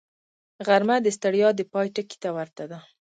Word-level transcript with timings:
غرمه 0.67 0.95
د 1.01 1.07
ستړیا 1.17 1.49
د 1.55 1.61
پای 1.71 1.87
ټکي 1.95 2.17
ته 2.23 2.29
ورته 2.37 2.63
ده 2.71 2.79